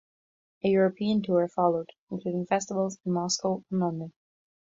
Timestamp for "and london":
3.69-4.13